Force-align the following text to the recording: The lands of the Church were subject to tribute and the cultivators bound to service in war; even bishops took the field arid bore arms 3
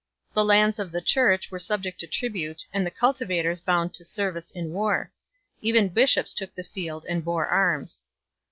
The 0.33 0.43
lands 0.43 0.79
of 0.79 0.91
the 0.91 0.99
Church 0.99 1.51
were 1.51 1.59
subject 1.59 1.99
to 1.99 2.07
tribute 2.07 2.65
and 2.73 2.83
the 2.83 2.89
cultivators 2.89 3.61
bound 3.61 3.93
to 3.93 4.03
service 4.03 4.49
in 4.49 4.71
war; 4.71 5.11
even 5.61 5.89
bishops 5.89 6.33
took 6.33 6.55
the 6.55 6.63
field 6.63 7.05
arid 7.07 7.23
bore 7.23 7.45
arms 7.45 8.05
3 8.07 8.07